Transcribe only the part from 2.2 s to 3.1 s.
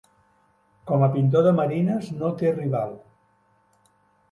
no té rival.